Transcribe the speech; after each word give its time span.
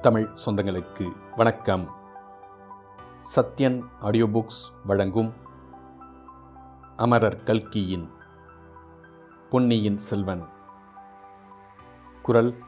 தமிழ் 0.00 0.28
சொந்தங்களுக்கு 0.44 1.12
வணக்கம். 1.36 1.94
Sathyan 3.36 3.82
audio 4.00 4.26
books 4.26 4.72
வழங்கும் 4.84 5.32
அமரர் 6.96 7.42
கல்கியின் 7.42 8.10
பொன்னியின் 9.50 9.98
செல்வன். 9.98 10.44
குரல் 12.22 12.58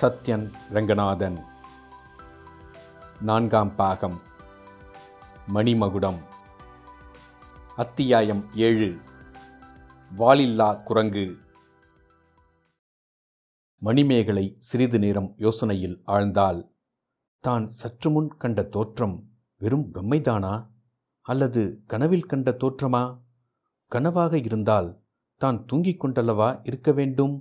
சத்யன் 0.00 0.52
ரங்கநாதன். 0.70 1.44
நான்காம் 3.20 3.74
பாகம். 3.74 4.20
மணிமகுடம். 5.54 6.18
அத்தியாயம் 7.76 8.44
ஏழு. 8.54 9.00
வாலில்லா 10.18 10.82
குரங்கு. 10.82 11.44
மணிமேகலை 13.82 14.56
சிறிது 14.58 14.98
நேரம் 14.98 15.34
யோசனையில் 15.36 15.96
ஆழ்ந்தாள். 16.06 16.60
தான் 17.40 17.70
சற்று 17.70 18.10
முன் 18.10 18.28
கண்ட 18.36 18.62
தோற்றம் 18.62 19.16
வெறும் 19.60 19.84
பிரம்மைதானா 19.92 20.54
அல்லது 21.20 21.82
கனவில் 21.86 22.26
கண்ட 22.26 22.50
தோற்றமா? 22.50 23.02
கனவாக 23.92 24.34
இருந்தால் 24.44 24.88
தான் 25.40 25.64
தூங்கிக் 25.64 26.00
கொண்டல்லவா 26.04 26.60
இருக்க 26.62 26.92
வேண்டும்? 26.92 27.34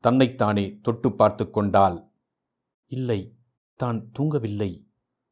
தன்னைத்தானே 0.00 0.80
தொட்டு 0.80 1.12
பார்த்து 1.12 1.50
கொண்டாள். 1.50 2.12
இல்லை 2.86 3.20
தான் 3.80 4.10
தூங்கவில்லை. 4.18 4.70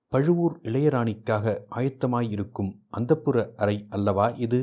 பழுவூர் 0.08 0.56
இளையராணிக்காக 0.62 1.54
ஆயத்தமாயிருக்கும் 1.70 2.72
அந்தப்புற 2.96 3.52
அறை 3.54 3.86
அல்லவா 3.90 4.26
இது? 4.46 4.60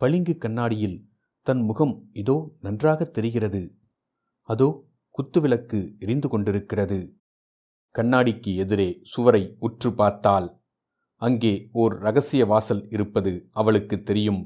பளிங்கு 0.00 0.36
கண்ணாடியில் 0.38 0.98
தன் 1.42 1.60
முகம் 1.60 1.96
இதோ 2.12 2.36
நன்றாக 2.60 3.04
தெரிகிறது. 3.04 3.62
அதோ 4.48 4.68
குத்துவிளக்கு 5.14 5.78
எரிந்து 5.98 6.28
கொண்டிருக்கிறது. 6.28 6.98
கண்ணாடிக்கு 7.94 8.50
எதிரே 8.54 8.90
சுவரை 9.02 9.42
உற்று 9.58 9.90
பார்த்தால் 9.92 10.48
அங்கே 11.22 11.52
ஓர் 11.72 11.94
ரகசிய 11.98 12.42
வாசல் 12.46 12.82
இருப்பது 12.90 13.32
அவளுக்கு 13.52 13.96
தெரியும். 14.02 14.42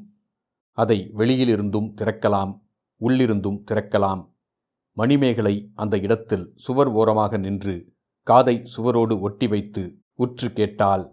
அதை 0.78 0.98
வெளியிலிருந்தும் 1.16 1.88
திறக்கலாம் 2.00 2.52
உள்ளிருந்தும் 3.00 3.58
திறக்கலாம். 3.70 4.22
மணிமேகலை 4.96 5.54
அந்த 5.74 5.94
இடத்தில் 5.98 6.46
சுவர் 6.56 6.90
ஓரமாக 6.90 7.36
நின்று 7.36 7.74
காதை 8.26 8.56
சுவரோடு 8.74 9.14
ஒட்டி 9.20 9.46
வைத்து 9.46 9.82
உற்று 10.14 10.48
கேட்டாள். 10.52 11.04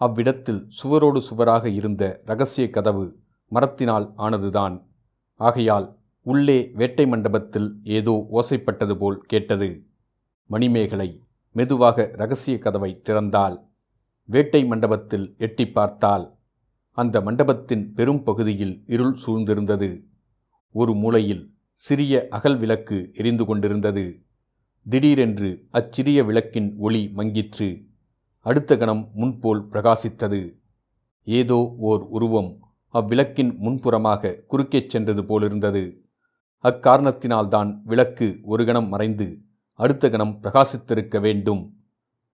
அவ்விடத்தில் 0.00 0.62
சுவரோடு 0.78 1.20
சுவராக 1.28 1.64
இருந்த 1.70 2.04
ரகசிய 2.24 2.66
கதவு 2.70 3.06
மரத்தினால் 3.52 4.06
ஆனதுதான். 4.16 4.76
ஆகையால் 5.40 5.88
உள்ளே 6.26 6.70
வேட்டை 6.74 7.06
மண்டபத்தில் 7.06 7.68
ஏதோ 7.82 8.26
ஓசைப்பட்டது 8.30 8.94
போல் 8.94 9.18
கேட்டது. 9.20 9.68
மணிமேகலை 10.50 11.22
மெதுவாக 11.52 12.10
ரகசிய 12.12 12.58
கதவை 12.58 13.00
திறந்தாள். 13.04 13.56
வேட்டை 14.24 14.64
மண்டபத்தில் 14.64 15.34
எட்டி 15.36 15.68
பார்த்தால் 15.68 16.38
அந்த 16.90 17.20
மண்டபத்தின் 17.20 17.92
பெரும் 17.92 18.22
பகுதியில் 18.22 18.82
இருள் 18.86 19.16
சூழ்ந்திருந்தது. 19.26 19.90
ஒரு 20.74 20.94
மூலையில் 20.94 21.44
சிறிய 21.72 22.26
அகல் 22.30 22.58
விளக்கு 22.58 23.10
எரிந்து 23.12 23.44
கொண்டிருந்தது. 23.44 24.04
திடீரென்று 24.86 25.50
அச்சிறிய 25.70 26.24
விளக்கின் 26.24 26.76
ஒளி 26.78 27.12
மங்கிற்று. 27.16 27.68
அடுத்த 28.46 28.76
கணம் 28.76 29.02
முன்போல் 29.14 29.62
பிரகாசித்தது. 29.72 30.40
ஏதோ 31.26 31.58
ஓர் 31.78 32.02
உருவம் 32.08 32.50
அவ்விளக்கின் 32.94 33.52
முன்புறமாக 33.58 34.46
குறுக்கே 34.46 34.80
சென்றது 34.86 35.24
போலிருந்தது. 35.24 35.84
அக்காரணத்தினால்தான் 36.62 37.80
விளக்கு 37.84 38.38
ஒரு 38.42 38.64
கணம் 38.64 38.88
மறைந்து 38.88 39.40
அடுத்த 39.72 40.10
கணம் 40.10 40.38
பிரகாசித்திருக்க 40.42 41.20
வேண்டும். 41.20 41.84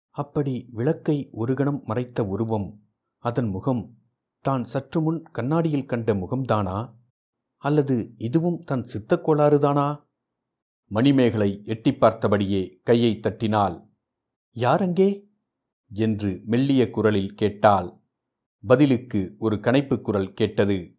அப்படி 0.09 0.69
விளக்கை 0.71 1.29
ஒரு 1.31 1.53
கணம் 1.53 1.81
மறைத்த 1.85 2.25
உருவம் 2.25 2.81
அதன் 3.17 3.47
முகம் 3.47 3.97
தான் 4.41 4.63
சற்று 4.63 5.01
முன் 5.01 5.23
கண்ணாடியில் 5.23 5.85
கண்ட 5.85 6.13
முகம்தானா? 6.13 6.93
அல்லது 7.57 8.13
இதுவும் 8.17 8.63
தன் 8.63 8.87
சித்தக்கோளாறுதானா 8.93 10.05
மணிமேகலை 10.85 11.61
எட்டி 11.65 11.91
பார்த்தபடியே 11.91 12.79
கையை 12.83 13.19
தட்டினாள். 13.19 13.89
யாரங்கே? 14.55 15.25
என்று 15.89 16.41
மெல்லிய 16.45 16.89
குரலில் 16.89 17.33
கேட்டாள். 17.33 18.01
பதிலுக்கு 18.67 19.35
ஒரு 19.37 19.55
கணைப்புக் 19.55 20.01
குரல் 20.01 20.33
கேட்டது. 20.33 20.96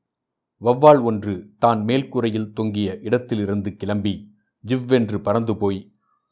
வவ்வால் 0.62 1.02
ஒன்று 1.02 1.34
தான் 1.58 1.80
மேல்கூரையில் 1.84 2.52
தொங்கிய 2.52 2.94
இடத்திலிருந்து 3.00 3.70
கிளம்பி 3.76 4.14
ஜிவ்வென்று 4.64 5.18
பறந்து 5.18 5.54
போய் 5.56 5.80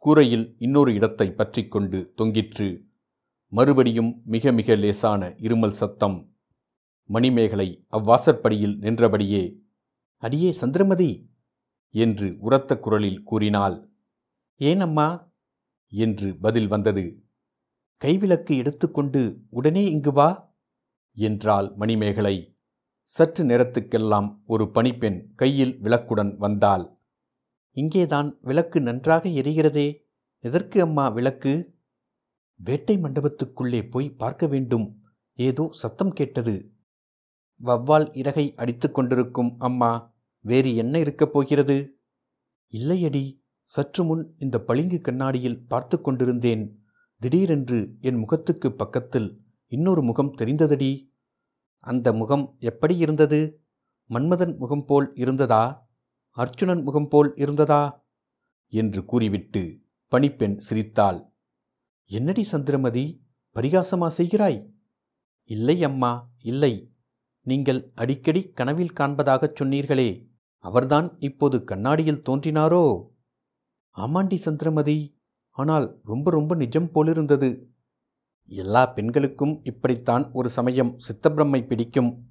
கூரையில் 0.02 0.46
இன்னொரு 0.58 0.90
இடத்தை 0.94 1.28
பற்றிக்கொண்டு 1.30 1.98
தொங்கிற்று. 2.16 2.66
மறுபடியும் 3.52 4.10
மிக 4.24 4.52
மிக 4.52 4.76
லேசான 4.76 5.22
இருமல் 5.38 5.76
சத்தம். 5.76 6.16
மணிமேகலை 7.10 7.68
அவ்வாசற்படியில் 7.88 8.76
நின்றபடியே 8.78 9.44
அடியே 10.22 10.50
சந்திரமதி! 10.52 11.10
என்று 11.94 12.28
உரத்த 12.40 12.72
குரலில் 12.78 13.22
கூறினாள். 13.22 13.76
ஏனம்மா? 14.60 15.08
என்று 15.92 16.28
பதில் 16.40 16.68
வந்தது. 16.68 17.04
கைவிளக்கு 18.00 18.52
எடுத்துக்கொண்டு 18.56 19.22
உடனே 19.50 19.84
இங்கு 19.86 20.12
வா! 20.12 20.28
என்றாள் 21.16 21.68
மணிமேகலை. 21.76 22.36
சற்று 23.08 23.44
நேரத்துக்கெல்லாம் 23.44 24.38
ஒரு 24.46 24.64
பணிப்பெண் 24.64 25.34
கையில் 25.34 25.78
விளக்குடன் 25.82 26.36
வந்தாள். 26.36 26.98
இங்கேதான் 27.70 28.38
விளக்கு 28.40 28.80
நன்றாக 28.80 29.28
எரிகிறதே. 29.28 30.08
எதற்கு 30.38 30.80
அம்மா 30.80 31.08
விளக்கு? 31.08 31.74
வேட்டை 32.56 32.98
மண்டபத்துக்குள்ளே 32.98 33.90
போய் 33.90 34.10
பார்க்க 34.10 34.46
வேண்டும். 34.46 35.02
ஏதோ 35.32 35.68
சத்தம் 35.72 36.12
கேட்டது. 36.12 36.72
வவ்வால் 37.64 38.16
இறகை 38.16 38.54
அடித்து 38.54 38.90
கொண்டிருக்கும் 38.90 39.58
அம்மா. 39.58 40.14
வேறு 40.40 40.74
என்ன 40.74 40.98
இருக்கப் 40.98 41.32
போகிறது? 41.32 41.98
இல்லையடி. 42.72 43.42
சற்று 43.64 44.04
முன் 44.04 44.34
இந்த 44.38 44.60
பளிங்கு 44.60 45.00
கண்ணாடியில் 45.00 45.66
பார்த்து 45.66 46.00
கொண்டிருந்தேன். 46.00 46.82
திடீரென்று 47.20 47.96
என் 48.00 48.16
முகத்துக்கு 48.16 48.72
பக்கத்தில் 48.72 49.40
இன்னொரு 49.66 50.02
முகம் 50.02 50.34
தெரிந்ததடி. 50.38 51.14
அந்த 51.78 52.12
முகம் 52.12 52.56
எப்படி 52.58 52.96
இருந்தது? 52.96 53.60
மன்மதன் 54.10 54.56
முகம் 54.56 54.84
போல் 54.84 55.12
இருந்ததா? 55.14 55.88
அர்ச்சுனன் 56.36 56.82
முகம் 56.82 57.08
போல் 57.08 57.34
இருந்ததா? 57.34 58.06
என்று 58.66 59.04
கூறிவிட்டு 59.04 59.80
பணிப்பெண் 60.10 60.56
சிரித்தாள். 60.56 61.32
என்னடி 62.04 62.42
சந்திரமதி 62.42 63.26
பரிகாசமா 63.54 64.10
செய்கிறாய்? 64.16 64.70
இல்லை 65.44 65.84
அம்மா 65.84 66.32
இல்லை. 66.38 66.94
நீங்கள் 67.42 67.90
அடிக்கடி 67.94 68.50
கனவில் 68.50 68.92
காண்பதாகச் 68.94 69.54
சொன்னீர்களே 69.60 70.28
அவர்தான் 70.58 71.16
இப்போது 71.18 71.64
கண்ணாடியில் 71.64 72.22
தோன்றினாரோ? 72.22 73.08
ஆமாண்டி 73.96 74.34
சந்திரமதி 74.34 75.20
ஆனால் 75.50 76.00
ரொம்ப 76.04 76.30
ரொம்ப 76.30 76.54
நிஜம் 76.54 76.90
போலிருந்தது. 76.90 77.70
எல்லா 78.48 78.86
பெண்களுக்கும் 78.86 79.60
இப்படித்தான் 79.64 80.30
ஒரு 80.32 80.48
சமயம் 80.48 80.98
சித்தப்பிரம்மை 81.08 81.66
பிடிக்கும். 81.66 82.28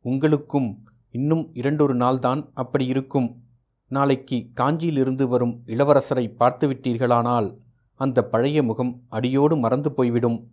உங்களுக்கும் 0.00 0.88
இன்னும் 1.10 1.50
இரண்டொரு 1.54 1.96
நாள்தான் 1.96 2.50
அப்படி 2.54 2.86
இருக்கும். 2.86 3.42
நாளைக்கு 3.88 4.50
காஞ்சியிலிருந்து 4.60 5.28
வரும் 5.28 5.62
இளவரசரை 5.66 6.34
பார்த்துவிட்டீர்களானால் 6.40 7.56
அந்த 7.94 8.24
பழைய 8.24 8.62
முகம் 8.62 9.02
அடியோடு 9.08 9.56
மறந்து 9.56 9.92
போய்விடும். 9.92 10.52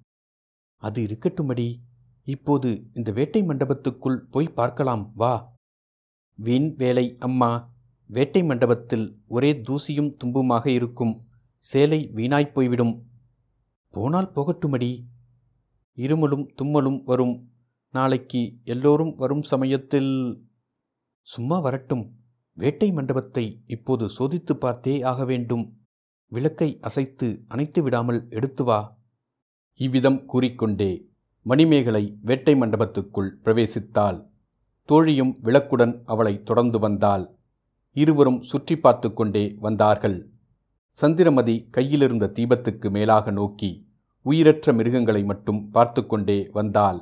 அது 0.78 1.04
இருக்கட்டுமடி. 1.04 1.76
இப்போது 2.24 2.84
இந்த 2.94 3.12
வேட்டை 3.12 3.44
மண்டபத்துக்குள் 3.44 4.16
போய் 4.16 4.48
பார்க்கலாம் 4.48 5.12
வா. 5.16 5.54
வீண் 6.36 6.76
வேலை 6.78 7.16
அம்மா. 7.20 7.72
வேட்டை 8.08 8.44
மண்டபத்தில் 8.44 9.22
ஒரே 9.28 9.54
தூசியும் 9.54 10.18
தும்புமாக 10.24 10.68
இருக்கும். 10.68 11.28
சேலை 11.60 12.12
வீணாய்ப் 12.16 12.54
போய்விடும். 12.54 13.08
போனால் 13.94 14.32
போகட்டுமடி. 14.36 15.06
இருமலும் 15.96 16.46
தும்மலும் 16.62 17.04
வரும். 17.04 17.52
நாளைக்கு 17.90 18.54
எல்லோரும் 18.64 19.16
வரும் 19.16 19.42
சமயத்தில் 19.42 20.44
சும்மா 21.22 21.60
வரட்டும். 21.60 22.16
வேட்டை 22.54 22.92
மண்டபத்தை 22.92 23.64
இப்போது 23.66 24.10
சோதித்து 24.20 24.54
பார்த்தே 24.54 25.02
ஆக 25.02 25.26
வேண்டும். 25.26 25.78
விளக்கை 26.28 26.78
அசைத்து 26.82 27.44
அணைத்து 27.48 27.84
விடாமல் 27.84 28.30
எடுத்து 28.30 28.64
வா. 28.64 28.98
இவ்விதம் 29.74 30.26
கூறிக்கொண்டே 30.26 31.12
மணிமேகலை 31.42 32.18
வேட்டை 32.22 32.54
மண்டபத்துக்குள் 32.54 33.38
பிரவேசித்தாள். 33.44 34.32
தோழியும் 34.82 35.36
விளக்குடன் 35.44 36.04
அவளை 36.04 36.44
தொடர்ந்து 36.44 36.80
வந்தாள். 36.80 37.38
இருவரும் 37.92 38.42
சுற்றி 38.42 38.78
பார்த்து 38.78 39.14
கொண்டே 39.14 39.56
வந்தார்கள். 39.60 40.32
சந்திரமதி 40.90 41.68
கையிலிருந்த 41.70 42.32
தீபத்துக்கு 42.34 42.92
மேலாக 42.92 43.32
நோக்கி 43.32 43.83
உயிரற்ற 44.24 44.74
மிருகங்களை 44.74 45.24
மட்டும் 45.24 45.70
பார்த்து 45.70 46.06
கொண்டே 46.06 46.50
வந்தாள். 46.52 47.00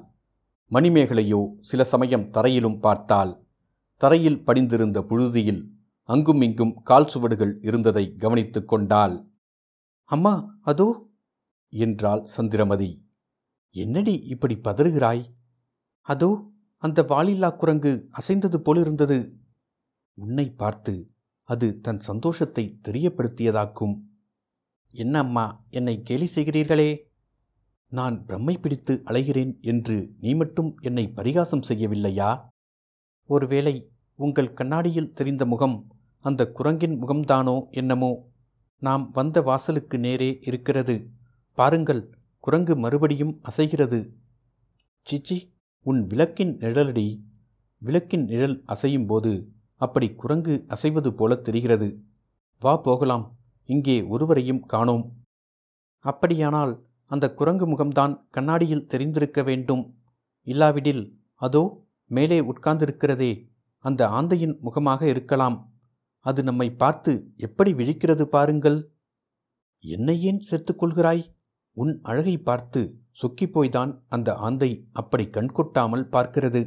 மணிமேகலையோ 0.72 1.54
சில 1.62 1.84
சமயம் 1.84 2.30
தரையிலும் 2.30 2.80
பார்த்தாள். 2.80 3.46
தரையில் 3.98 4.44
படிந்திருந்த 4.44 5.02
புழுதியில் 5.02 5.70
அங்கும் 6.04 6.42
இங்கும் 6.42 6.82
கால் 6.82 7.08
சுவடுகள் 7.08 7.58
இருந்ததை 7.62 8.16
கவனித்துக் 8.16 8.68
கொண்டாள். 8.68 9.26
அம்மா 10.04 10.58
அதோ! 10.62 11.10
என்றாள் 11.70 12.26
சந்திரமதி. 12.26 13.06
என்னடி 13.76 14.14
இப்படி 14.14 14.56
பதறுகிறாய்? 14.56 15.24
அதோ 16.02 16.52
அந்த 16.78 17.04
வாலில்லா 17.04 17.56
குரங்கு 17.56 18.08
அசைந்தது 18.12 18.58
போலிருந்தது. 18.62 19.40
உன்னை 20.14 20.50
பார்த்து 20.52 21.12
அது 21.44 21.80
தன் 21.82 22.00
சந்தோஷத்தை 22.00 22.80
தெரியப்படுத்தியதாக்கும். 22.84 23.96
என்ன 24.94 25.20
அம்மா 25.20 25.66
என்னை 25.70 26.02
கேலி 26.02 26.30
செய்கிறீர்களே? 26.36 26.90
நான் 27.92 28.26
பிரம்மை 28.28 28.62
பிடித்து 28.62 29.02
அலைகிறேன் 29.06 29.62
என்று 29.62 30.14
நீ 30.20 30.34
மட்டும் 30.34 30.78
என்னை 30.82 31.10
பரிகாசம் 31.10 31.64
செய்யவில்லையா? 31.68 32.48
ஒருவேளை 33.26 33.92
உங்கள் 34.16 34.54
கண்ணாடியில் 34.54 35.14
தெரிந்த 35.14 35.46
முகம் 35.46 35.88
அந்த 36.20 36.52
குரங்கின் 36.52 36.96
முகம்தானோ 37.04 37.70
என்னமோ? 37.70 38.30
நாம் 38.80 39.10
வந்த 39.12 39.42
வாசலுக்கு 39.42 40.00
நேரே 40.00 40.40
இருக்கிறது. 40.42 41.10
பாருங்கள் 41.54 42.18
குரங்கு 42.40 42.76
மறுபடியும் 42.76 43.40
அசைகிறது. 43.42 44.14
சிச்சி 45.06 45.52
உன் 45.86 46.08
விளக்கின் 46.08 46.58
நிழலடி. 46.58 47.22
விளக்கின் 47.80 48.26
நிழல் 48.26 48.64
அசையும் 48.66 49.06
போது 49.06 49.52
அப்படி 49.76 50.14
குரங்கு 50.14 50.66
அசைவது 50.68 51.10
போல 51.14 51.36
தெரிகிறது. 51.36 52.02
வா 52.60 52.78
போகலாம் 52.78 53.38
இங்கே 53.66 54.02
ஒருவரையும் 54.04 54.66
காணோம். 54.66 55.06
அப்படியானால் 56.00 56.90
அந்த 57.12 57.34
குரங்கு 57.34 57.66
முகம்தான் 57.68 58.14
கண்ணாடியில் 58.30 58.88
தெரிந்திருக்க 58.88 59.44
வேண்டும். 59.44 59.84
இல்லாவிடில் 60.48 61.04
அதோ 61.36 61.64
மேலே 62.12 62.40
உட்கார்ந்திருக்கிறதே 62.42 63.32
அந்த 63.78 64.02
ஆந்தையின் 64.10 64.56
முகமாக 64.60 65.02
இருக்கலாம். 65.08 65.58
அது 66.20 66.44
நம்மை 66.44 66.68
பார்த்து 66.76 67.34
எப்படி 67.38 67.72
விழிக்கிறது 67.74 68.24
பாருங்கள். 68.24 68.80
என்னை 69.84 70.16
ஏன் 70.22 70.42
சேர்த்துக்கொள்கிறாய் 70.50 71.24
உன் 71.78 71.94
அழகை 72.02 72.36
பார்த்து 72.38 72.82
சுக்கிப்போய்தான் 73.22 73.92
அந்த 74.08 74.30
ஆந்தை 74.36 74.88
அப்படி 74.92 75.26
கண்கொட்டாமல் 75.26 76.06
பார்க்கிறது. 76.12 76.62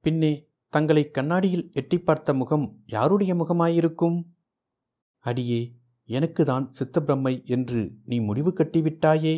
பின்னே 0.00 0.32
தங்களை 0.72 1.10
கண்ணாடியில் 1.10 1.66
எட்டி 1.72 1.98
பார்த்த 1.98 2.34
முகம் 2.34 2.66
யாருடைய 2.86 3.34
முகமாயிருக்கும்? 3.34 4.16
அடியே 5.24 5.60
எனக்கு 6.08 6.44
தான் 6.44 6.66
சித்தப்பிரம்மை 6.78 7.44
என்று 7.44 7.80
நீ 8.04 8.16
முடிவு 8.20 8.50
கட்டிவிட்டாயே? 8.52 9.34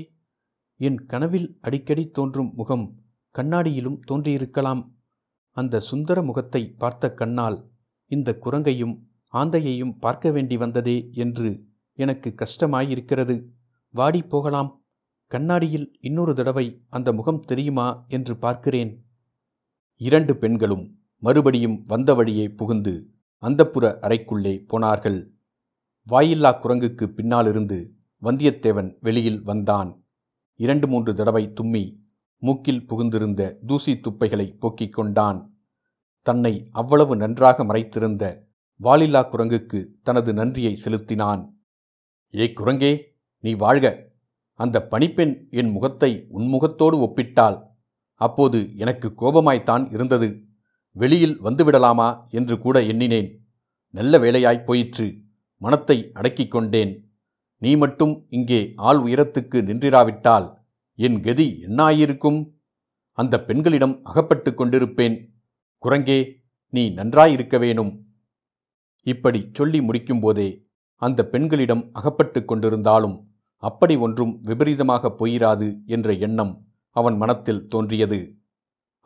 என் 0.80 1.06
கனவில் 1.06 1.58
அடிக்கடி 1.60 2.04
தோன்றும் 2.10 2.50
முகம் 2.54 2.86
கண்ணாடியிலும் 3.34 3.98
தோன்றியிருக்கலாம். 4.06 4.82
அந்த 5.56 5.80
சுந்தர 5.80 6.22
முகத்தை 6.22 6.62
பார்த்த 6.72 7.14
கண்ணால் 7.14 7.58
இந்த 8.10 8.38
குரங்கையும் 8.44 8.94
ஆந்தையையும் 9.32 9.96
பார்க்க 9.98 10.30
வேண்டி 10.30 10.56
வந்ததே 10.56 11.10
என்று 11.12 11.48
எனக்கு 11.98 12.34
கஷ்டமாயிருக்கிறது. 12.36 13.36
வாடி 13.94 14.22
போகலாம். 14.22 14.70
கண்ணாடியில் 15.26 15.88
இன்னொரு 16.00 16.34
தடவை 16.34 16.66
அந்த 16.88 17.08
முகம் 17.12 17.40
தெரியுமா 17.40 18.04
என்று 18.08 18.36
பார்க்கிறேன். 18.36 18.92
இரண்டு 20.00 20.36
பெண்களும் 20.36 20.84
மறுபடியும் 21.22 21.76
வந்த 21.82 22.14
வழியே 22.14 22.46
புகுந்து 22.48 22.94
அந்தப்புற 23.42 23.84
அறைக்குள்ளே 24.06 24.54
போனார்கள். 24.66 25.18
வாயில்லா 26.10 26.58
குரங்குக்கு 26.62 27.04
பின்னாலிருந்து 27.04 27.94
வந்தியத்தேவன் 28.22 28.96
வெளியில் 29.00 29.42
வந்தான். 29.42 30.04
இரண்டு 30.54 30.88
மூன்று 30.88 31.14
தடவை 31.14 31.52
தும்மி 31.60 31.96
மூக்கில் 32.38 32.86
புகுந்திருந்த 32.86 33.56
தூசி 33.66 33.92
துப்பைகளை 33.92 34.58
போக்கிக் 34.58 34.92
கொண்டான். 34.92 35.58
தன்னை 36.22 36.68
அவ்வளவு 36.70 37.16
நன்றாக 37.16 37.64
மறைத்திருந்த 37.64 38.46
வாலில்லா 38.82 39.22
குரங்குக்கு 39.22 39.88
தனது 40.02 40.32
நன்றியை 40.32 40.76
செலுத்தினான். 40.76 41.54
ஏ 42.34 42.52
குரங்கே 42.56 43.02
நீ 43.38 43.52
வாழ்க. 43.54 44.12
அந்த 44.52 44.86
பணிப்பெண் 44.90 45.48
என் 45.50 45.70
முகத்தை 45.70 46.26
உன் 46.28 46.46
முகத்தோடு 46.46 47.06
ஒப்பிட்டாள் 47.06 47.62
அப்போது 48.14 48.76
எனக்கு 48.76 49.12
கோபமாய்த்தான் 49.16 49.92
இருந்தது. 49.92 50.46
வெளியில் 50.90 51.42
வந்துவிடலாமா? 51.42 52.28
என்று 52.28 52.58
கூட 52.58 52.82
எண்ணினேன். 52.82 53.48
நல்ல 53.88 54.18
வேலையாய் 54.18 54.64
போயிற்று. 54.64 55.26
மனத்தை 55.62 55.98
அடக்கிக் 56.12 56.50
கொண்டேன். 56.50 56.92
நீ 57.62 57.70
மட்டும் 57.76 58.14
இங்கே 58.28 58.60
ஆள் 58.88 58.98
உயரத்துக்கு 58.98 59.58
நின்றிராவிட்டால் 59.68 60.46
என் 60.98 61.18
கதி 61.20 61.46
என்னாயிருக்கும்? 61.66 62.38
அந்த 63.18 63.34
பெண்களிடம் 63.44 63.94
அகப்பட்டு 64.02 64.50
கொண்டிருப்பேன். 64.50 65.16
குரங்கே 65.82 66.18
நீ 66.74 66.82
நன்றாயிருக்க 66.90 67.58
வேணும். 67.58 67.92
இப்படி 69.06 69.40
சொல்லி 69.52 69.80
முடிக்கும்போதே 69.80 70.48
அந்த 71.02 71.20
பெண்களிடம் 71.24 71.84
அகப்பட்டு 71.92 72.40
கொண்டிருந்தாலும் 72.44 73.16
அப்படி 73.62 73.94
ஒன்றும் 73.96 74.32
விபரீதமாக 74.42 75.12
போயிராது 75.20 75.68
என்ற 75.86 76.08
எண்ணம் 76.26 76.52
அவன் 76.96 77.16
மனத்தில் 77.16 77.66
தோன்றியது. 77.68 78.18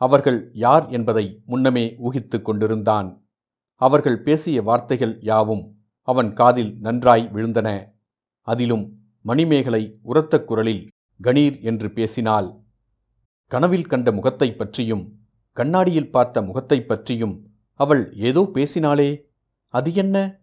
அவர்கள் 0.01 0.39
யார் 0.53 0.85
என்பதை 0.89 1.25
முன்னமே 1.45 1.85
ஊகித்துக் 1.97 2.45
கொண்டிருந்தான். 2.45 3.09
அவர்கள் 3.81 4.19
பேசிய 4.21 4.61
வார்த்தைகள் 4.61 5.15
யாவும் 5.21 5.63
அவன் 6.03 6.33
காதில் 6.33 6.77
நன்றாய் 6.79 7.29
விழுந்தன. 7.33 7.85
அதிலும் 8.41 8.97
மணிமேகலை 9.21 9.99
உரத்த 10.01 10.43
குரலில் 10.43 10.87
கணீர் 11.23 11.61
என்று 11.61 11.91
பேசினாள். 11.91 12.49
கனவில் 13.47 13.85
கண்ட 13.85 14.11
முகத்தைப் 14.11 14.57
பற்றியும் 14.57 15.03
கண்ணாடியில் 15.51 16.11
பார்த்த 16.11 16.41
முகத்தைப் 16.41 16.87
பற்றியும் 16.87 17.35
அவள் 17.73 18.13
ஏதோ 18.13 18.49
பேசினாளே 18.53 19.09
அது 19.73 19.93
என்ன? 19.93 20.39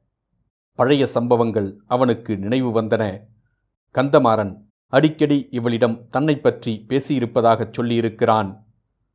பழைய 0.74 1.06
சம்பவங்கள் 1.06 1.80
அவனுக்கு 1.86 2.38
நினைவு 2.38 2.82
வந்தன. 2.82 3.20
கந்தமாறன் 3.94 4.52
அடிக்கடி 4.86 5.48
இவளிடம் 5.50 6.08
தன்னை 6.08 6.38
பற்றி 6.38 6.84
பேசியிருப்பதாகச் 6.88 7.72
சொல்லியிருக்கிறான். 7.76 8.50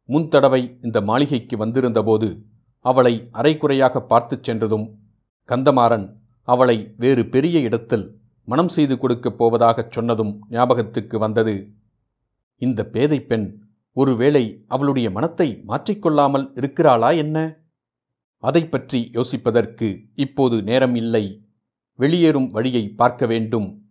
முன்தடவை 0.10 0.78
இந்த 0.82 1.02
மாளிகைக்கு 1.02 1.58
வந்திருந்தபோது 1.58 2.46
அவளை 2.80 3.30
அரைக்குறையாக 3.34 4.00
பார்த்துச் 4.00 4.44
சென்றதும் 4.44 4.88
கந்தமாறன் 5.48 6.06
அவளை 6.46 6.94
வேறு 6.98 7.26
பெரிய 7.26 7.60
இடத்தில் 7.60 8.20
மனம் 8.46 8.68
செய்து 8.68 8.98
கொடுக்கப் 8.98 9.44
போவதாகச் 9.44 9.92
சொன்னதும் 9.92 10.46
ஞாபகத்துக்கு 10.50 11.20
வந்தது. 11.20 11.74
இந்த 12.56 12.86
பேதை 12.86 13.22
பெண் 13.22 13.62
ஒருவேளை 13.94 14.64
அவளுடைய 14.68 15.12
மனத்தை 15.12 15.64
மாற்றிக்கொள்ளாமல் 15.68 16.52
இருக்கிறாளா 16.54 17.10
என்ன? 17.10 17.58
அதை 18.38 18.68
பற்றி 18.68 19.12
யோசிப்பதற்கு 19.14 20.10
இப்போது 20.14 20.64
நேரம் 20.64 20.96
இல்லை 20.96 21.48
வெளியேறும் 21.96 22.48
வழியை 22.48 22.90
பார்க்க 22.90 23.26
வேண்டும். 23.26 23.90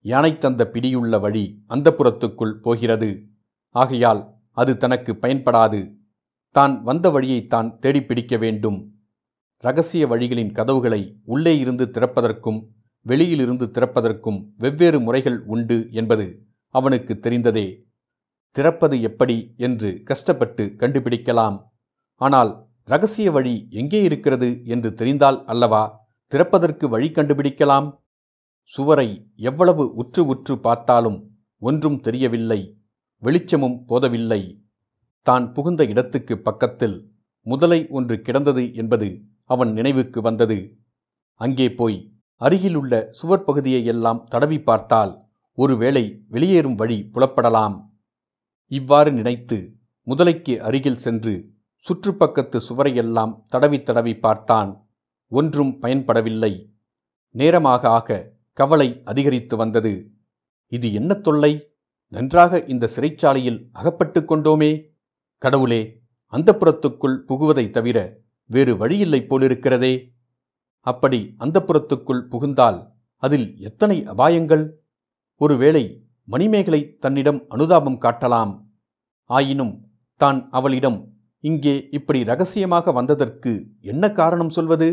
யானை 0.00 0.38
தந்த 0.38 0.68
பிடியுள்ள 0.68 1.18
வழி 1.18 1.62
அந்த 1.66 1.94
புறத்துக்குள் 1.98 2.52
போகிறது. 2.52 3.26
ஆகையால் 3.68 4.34
அது 4.50 4.76
தனக்கு 4.76 5.12
பயன்படாது. 5.12 5.94
தான் 6.50 6.82
வந்த 6.82 7.10
வழியைத்தான் 7.10 7.78
தேடிப் 7.78 8.08
பிடிக்க 8.08 8.36
வேண்டும். 8.36 8.93
ரகசிய 9.64 10.04
வழிகளின் 10.06 10.52
கதவுகளை 10.52 11.02
உள்ளே 11.24 11.54
இருந்து 11.58 11.84
திறப்பதற்கும் 11.94 12.60
வெளியிலிருந்து 13.06 13.66
திறப்பதற்கும் 13.76 14.38
வெவ்வேறு 14.56 14.98
முறைகள் 15.00 15.38
உண்டு 15.44 15.78
என்பது 15.90 16.26
அவனுக்கு 16.74 17.12
தெரிந்ததே. 17.16 17.66
திறப்பது 18.56 18.96
எப்படி 19.02 19.36
என்று 19.56 19.90
கஷ்டப்பட்டு 20.04 20.64
கண்டுபிடிக்கலாம். 20.80 21.56
ஆனால் 22.20 22.50
ரகசிய 22.84 23.28
வழி 23.30 23.54
எங்கே 23.70 24.00
இருக்கிறது 24.02 24.48
என்று 24.64 24.90
தெரிந்தால் 24.94 25.38
அல்லவா? 25.44 25.82
திறப்பதற்கு 26.32 26.88
வழி 26.88 27.08
கண்டுபிடிக்கலாம். 27.08 27.88
சுவரை 28.70 29.08
எவ்வளவு 29.48 29.84
உற்று 29.94 30.22
உற்று 30.24 30.54
பார்த்தாலும் 30.58 31.18
ஒன்றும் 31.62 31.98
தெரியவில்லை 32.00 32.60
வெளிச்சமும் 33.22 33.78
போதவில்லை. 33.86 34.42
தான் 35.26 35.46
புகுந்த 35.52 35.82
இடத்துக்கு 35.84 36.34
பக்கத்தில் 36.38 36.96
முதலை 37.46 37.78
ஒன்று 37.88 38.16
கிடந்தது 38.20 38.64
என்பது 38.74 39.08
அவன் 39.44 39.72
நினைவுக்கு 39.72 40.20
வந்தது. 40.20 40.76
அங்கே 41.34 41.72
போய் 41.72 42.12
அருகிலுள்ள 42.36 43.06
சுவர் 43.10 43.44
பகுதியையெல்லாம் 43.44 44.24
தடவி 44.24 44.60
பார்த்தால் 44.60 45.22
ஒருவேளை 45.52 46.24
வெளியேறும் 46.28 46.74
வழி 46.74 47.10
புலப்படலாம். 47.12 47.84
இவ்வாறு 48.66 49.12
நினைத்து 49.12 49.76
முதலைக்கு 50.06 50.58
அருகில் 50.58 50.96
சென்று 50.96 51.52
சுற்றுப்பக்கத்து 51.84 52.60
சுவரையெல்லாம் 52.68 53.42
தடவி 53.48 53.82
தடவி 53.82 54.18
பார்த்தான். 54.18 54.88
ஒன்றும் 55.28 55.80
பயன்படவில்லை. 55.82 56.66
நேரமாக 57.30 57.88
ஆக 57.88 58.32
கவலை 58.52 59.00
அதிகரித்து 59.04 59.56
வந்தது. 59.56 60.10
இது 60.66 60.92
என்ன 60.92 61.14
தொல்லை? 61.14 61.74
நன்றாக 62.08 62.64
இந்த 62.68 62.88
சிறைச்சாலையில் 62.96 63.68
அகப்பட்டு 63.72 64.20
கொண்டோமே. 64.20 64.82
கடவுளே 65.38 66.02
அந்த 66.26 66.56
புறத்துக்குள் 66.60 67.24
புகுவதைத் 67.28 67.70
தவிர 67.70 68.22
வேறு 68.46 68.76
வழியில்லை 68.76 69.20
போலிருக்கிறதே. 69.20 69.94
அப்படி 70.80 71.34
அந்த 71.38 71.64
புறத்துக்குள் 71.66 72.28
புகுந்தால் 72.28 72.78
அதில் 73.22 73.58
எத்தனை 73.58 73.96
அபாயங்கள்? 74.06 74.64
ஒருவேளை 75.40 75.84
மணிமேகலை 76.24 76.96
தன்னிடம் 76.98 77.40
அனுதாபம் 77.48 77.98
காட்டலாம். 78.00 78.52
ஆயினும் 79.30 79.74
தான் 80.16 80.48
அவளிடம் 80.50 80.98
இங்கே 81.40 81.88
இப்படி 81.90 82.24
ரகசியமாக 82.24 82.92
வந்ததற்கு 82.92 83.52
என்ன 83.80 84.12
காரணம் 84.12 84.48
சொல்வது? 84.48 84.88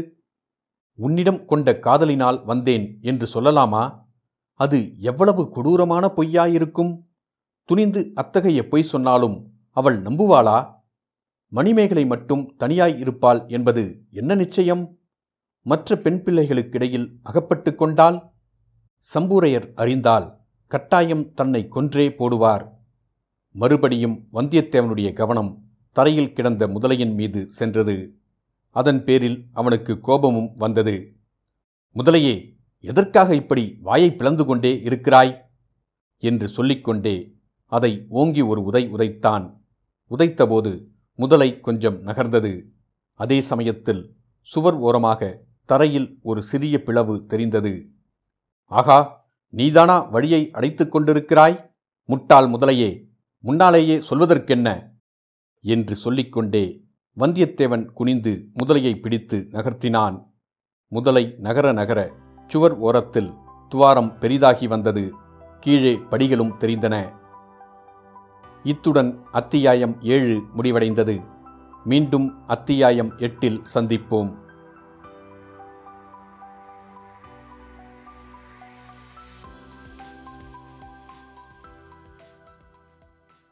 உன்னிடம் 1.00 1.46
கொண்ட 1.46 1.80
காதலினால் 1.80 2.44
வந்தேன் 2.44 2.86
என்று 3.02 3.28
சொல்லலாமா? 3.34 3.84
அது 4.56 4.80
எவ்வளவு 4.98 5.50
கொடூரமான 5.50 6.08
பொய்யாயிருக்கும்? 6.08 6.92
துணிந்து 7.66 8.12
அத்தகைய 8.14 8.68
பொய் 8.68 8.82
சொன்னாலும் 8.82 9.38
அவள் 9.78 9.98
நம்புவாளா? 10.02 10.58
மணிமேகலை 11.54 12.06
மட்டும் 12.06 12.56
தனியாய் 12.58 13.00
இருப்பாள் 13.00 13.44
என்பது 13.48 14.02
என்ன 14.10 14.36
நிச்சயம்? 14.36 14.98
மற்ற 15.62 15.98
பெண் 15.98 16.22
பிள்ளைகளுக்கிடையில் 16.26 17.12
அகப்பட்டு 17.24 17.76
கொண்டால்? 17.76 18.32
சம்பூரையர் 19.14 19.74
அறிந்தால் 19.76 20.38
கட்டாயம் 20.68 21.34
தன்னை 21.34 21.68
கொன்றே 21.70 22.08
போடுவார். 22.10 22.72
மறுபடியும் 23.52 24.28
வந்தியத்தேவனுடைய 24.34 25.14
கவனம் 25.14 25.64
தரையில் 25.92 26.34
கிடந்த 26.34 26.68
முதலையின் 26.68 27.14
மீது 27.14 27.50
சென்றது. 27.50 28.16
அதன் 28.70 29.04
பேரில் 29.04 29.48
அவனுக்கு 29.52 30.00
கோபமும் 30.00 30.56
வந்தது. 30.56 31.16
முதலையே 31.96 32.56
எதற்காக 32.80 33.36
இப்படி 33.36 33.78
வாயை 33.82 34.16
பிளந்து 34.16 34.46
கொண்டே 34.46 34.82
இருக்கிறாய்? 34.82 35.42
என்று 36.18 36.48
சொல்லிக்கொண்டே 36.48 37.36
அதை 37.66 38.06
ஓங்கி 38.10 38.42
ஒரு 38.42 38.64
உதை 38.64 38.92
உதைத்தான். 38.94 39.60
உதைத்தபோது 40.10 40.90
முதலை 41.22 41.60
கொஞ்சம் 41.60 42.06
நகர்ந்தது. 42.06 42.54
அதே 43.14 43.42
சமயத்தில் 43.42 44.16
சுவர் 44.42 44.74
ஓரமாக 44.74 45.42
தரையில் 45.66 46.20
ஒரு 46.22 46.44
சிறிய 46.44 46.84
பிளவு 46.84 47.26
தெரிந்தது. 47.26 47.90
ஆகா 48.66 49.28
நீதானா 49.50 50.00
வழியை 50.00 50.52
அடைத்துக் 50.52 50.96
கொண்டிருக்கிறாய்? 50.96 51.70
முட்டாள் 52.06 52.46
முதலையே 52.46 53.04
முன்னாலேயே 53.40 53.98
சொல்வதற்கென்ன? 53.98 54.90
என்று 55.62 55.96
சொல்லிக்கொண்டே 55.96 56.84
வந்தியத்தேவன் 57.20 57.86
குனிந்து 57.86 58.50
முதலையை 58.60 59.02
பிடித்து 59.02 59.48
நகர்த்தினான். 59.52 60.28
முதலை 60.88 61.36
நகர 61.38 61.72
நகர 61.72 62.12
சுவர் 62.48 62.76
ஓரத்தில் 62.78 63.32
துவாரம் 63.70 64.20
பெரிதாகி 64.20 64.68
வந்தது. 64.68 65.14
கீழே 65.60 65.96
படிகளும் 65.96 66.58
தெரிந்தன. 66.58 67.21
இத்துடன் 68.64 69.20
அத்தியாயம் 69.32 69.98
ஏழு 70.02 70.42
முடிவடைந்தது. 70.58 71.22
மீண்டும் 71.86 72.48
அத்தியாயம் 72.48 73.14
எட்டில் 73.18 73.62
சந்திப்போம். 73.74 74.34